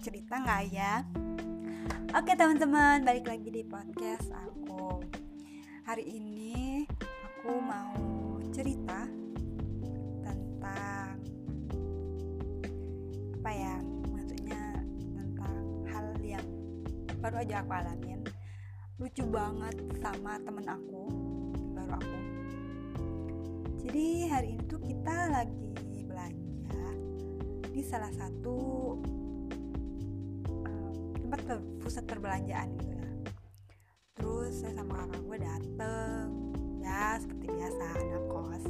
[0.00, 1.00] cerita nggak ya?
[2.12, 5.00] Oke teman-teman, balik lagi di podcast aku.
[5.88, 6.84] Hari ini
[7.24, 7.96] aku mau
[8.52, 9.08] cerita
[10.20, 11.16] tentang
[13.40, 13.76] apa ya?
[14.12, 14.62] Maksudnya
[15.16, 16.46] tentang hal yang
[17.20, 18.20] baru aja aku alamin.
[19.00, 21.04] Lucu banget sama temen aku,
[21.72, 22.18] baru aku.
[23.80, 25.72] Jadi hari ini tuh kita lagi
[26.04, 26.84] belanja
[27.72, 28.56] di salah satu
[31.46, 33.06] ter pusat perbelanjaan gitu ya.
[34.18, 36.26] Terus saya sama kakak gue dateng.
[36.82, 38.64] Ya seperti biasa anak kos.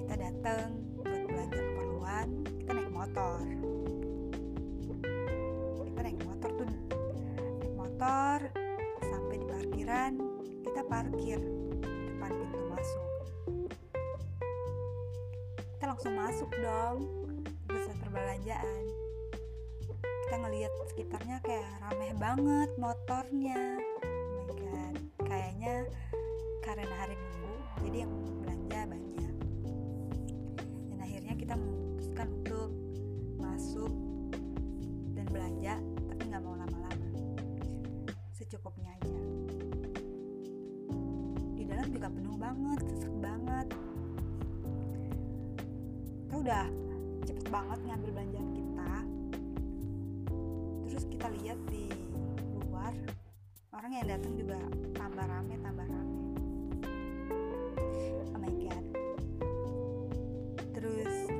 [0.00, 2.26] Kita dateng buat belanja keperluan
[2.64, 3.44] kita naik motor.
[5.84, 6.68] Kita naik motor tuh
[7.60, 8.38] naik motor
[9.04, 10.12] sampai di parkiran
[10.64, 11.40] kita parkir
[12.08, 13.08] depan pintu masuk.
[15.76, 16.98] Kita langsung masuk dong
[17.68, 18.97] pusat perbelanjaan
[20.38, 23.82] ngelihat sekitarnya kayak rameh banget motornya.
[24.38, 25.84] Oh kayaknya
[26.62, 29.34] karena hari minggu jadi yang belanja banyak.
[30.88, 32.70] Dan akhirnya kita memutuskan untuk
[33.38, 33.92] masuk
[35.18, 35.74] dan belanja
[36.06, 37.08] tapi nggak mau lama-lama.
[38.38, 39.20] Secukupnya aja.
[41.58, 43.66] Di dalam juga penuh banget sesek banget.
[46.24, 46.66] Kita udah
[47.26, 48.57] cepet banget ngambil belanjaan
[50.98, 51.86] terus kita lihat di
[52.66, 52.90] luar
[53.70, 54.58] orang yang datang juga
[54.98, 56.18] tambah rame tambah rame.
[58.34, 58.84] Oh my god.
[60.74, 61.30] Terus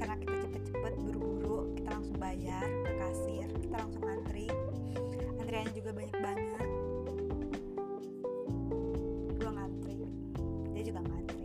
[0.00, 4.48] karena kita cepet-cepet buru-buru kita langsung bayar ke kasir kita langsung antri.
[5.36, 6.68] Antriannya juga banyak banget.
[9.36, 10.00] Gue ngantri.
[10.72, 11.44] Dia juga ngantri.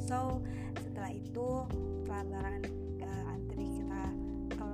[0.00, 0.40] So
[0.80, 1.48] setelah itu
[2.08, 2.24] setelah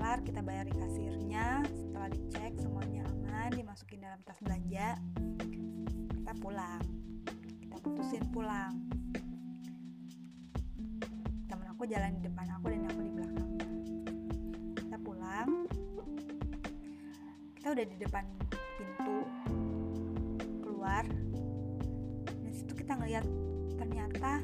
[0.03, 1.63] kelar kita bayar di kasirnya.
[1.63, 4.99] Setelah dicek semuanya aman dimasukin dalam tas belanja.
[6.11, 6.83] Kita pulang.
[7.39, 8.83] Kita putusin pulang.
[11.47, 13.67] Temen aku jalan di depan aku dan aku di belakangnya
[14.75, 15.51] kita pulang.
[17.55, 18.25] Kita udah di depan
[18.75, 19.19] pintu.
[20.67, 21.07] Keluar.
[22.27, 23.23] Dan situ kita ngeliat
[23.79, 24.43] ternyata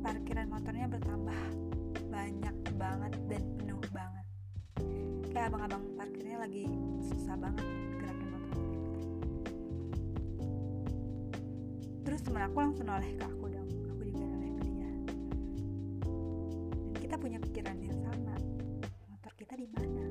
[0.00, 1.68] parkiran motornya bertambah
[2.08, 4.26] banyak banget dan penuh banget.
[5.28, 6.64] Kayak abang-abang parkirnya lagi
[7.04, 7.66] susah banget
[8.00, 8.64] gerakin motor.
[12.08, 13.68] Terus temen aku langsung noleh ke aku dong.
[13.92, 14.90] Aku juga noleh ke dia.
[16.88, 18.34] Dan kita punya pikiran yang sama.
[19.12, 20.04] Motor kita di mana?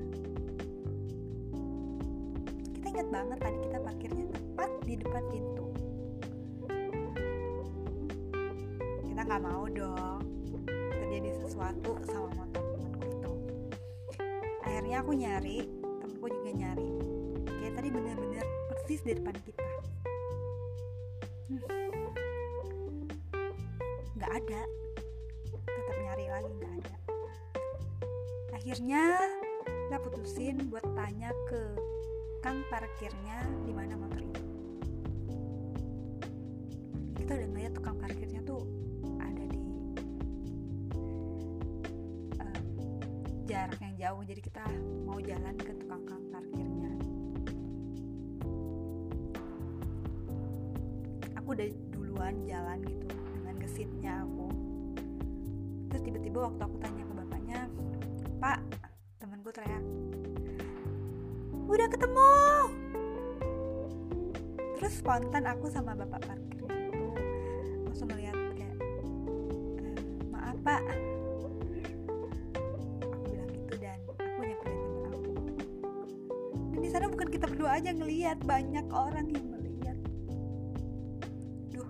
[2.77, 5.65] Kita ingat banget tadi kita parkirnya tepat di depan pintu.
[9.01, 10.36] Kita nggak mau dong
[11.57, 13.31] sesuatu sama motor temanku itu.
[14.61, 16.89] Akhirnya aku nyari temanku juga nyari.
[17.49, 19.65] Kayak tadi bener-bener persis di depan kita.
[24.13, 24.37] Nggak hmm.
[24.37, 24.61] ada.
[25.65, 26.95] Tetap nyari lagi nggak ada.
[28.53, 29.17] Akhirnya
[29.65, 31.73] kita putusin buat tanya ke
[32.45, 34.41] kang parkirnya di mana motor itu.
[37.17, 38.16] Kita udah ngeliat tukang parkirnya
[43.47, 44.63] jarak yang jauh jadi kita
[45.07, 46.91] mau jalan ke tukang kang parkirnya.
[51.39, 54.51] Aku udah duluan jalan gitu dengan gesitnya aku.
[55.87, 57.59] Terus tiba-tiba waktu aku tanya ke bapaknya
[58.43, 58.59] pak
[59.15, 59.85] temenku teriak
[61.71, 62.31] udah ketemu.
[64.75, 67.07] Terus spontan aku sama bapak parkir itu
[67.87, 68.36] langsung melihat
[76.97, 79.97] sana bukan kita berdua aja ngelihat banyak orang yang melihat
[81.69, 81.85] duh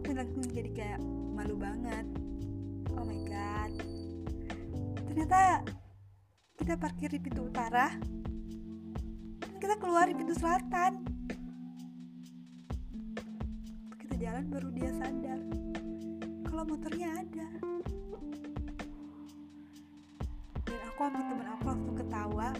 [0.00, 1.00] aku langsung jadi kayak
[1.36, 2.08] malu banget.
[2.96, 3.68] Oh my god.
[5.12, 5.68] Ternyata
[6.56, 7.92] kita parkir di pintu utara
[9.44, 11.04] dan kita keluar di pintu selatan.
[14.00, 15.40] Kita jalan baru dia sadar
[16.48, 17.48] kalau motornya ada.
[20.64, 22.56] Dan aku sama temen aku langsung ketawa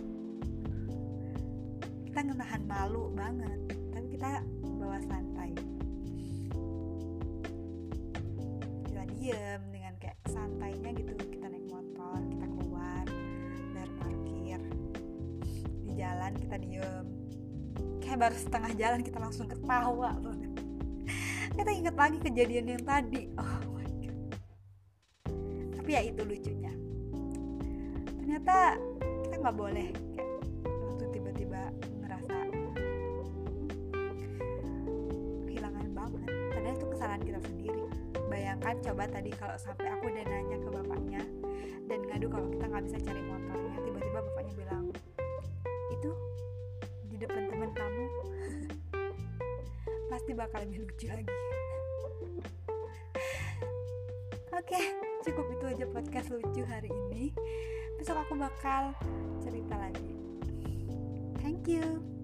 [2.22, 3.58] kita ngenahan malu banget
[3.90, 4.46] tapi kita
[4.78, 5.50] bawa santai.
[8.86, 11.18] Kita diem dengan kayak santainya gitu.
[11.18, 13.04] Kita naik motor kita keluar
[13.74, 14.60] bayar parkir.
[15.82, 17.06] Di jalan kita diem.
[17.98, 20.52] Kayak baru setengah jalan kita langsung ketawa banget.
[21.58, 23.34] Kita inget lagi kejadian yang tadi.
[23.34, 24.38] Oh my god.
[25.74, 26.70] Tapi ya itu lucunya.
[28.14, 28.78] Ternyata
[29.26, 29.90] kita nggak boleh
[30.62, 31.74] waktu tiba-tiba
[36.82, 37.86] itu kesalahan kita sendiri
[38.26, 41.22] bayangkan coba tadi kalau sampai aku udah nanya ke bapaknya
[41.86, 44.84] dan ngadu kalau kita nggak bisa cari motornya tiba-tiba bapaknya bilang
[45.94, 46.10] itu
[47.06, 48.06] di depan teman kamu
[50.10, 51.30] pasti bakal lebih lucu lagi
[54.52, 54.78] Oke,
[55.24, 57.32] cukup itu aja podcast lucu hari ini.
[57.96, 58.92] Besok aku bakal
[59.40, 60.12] cerita lagi.
[61.40, 62.21] Thank you.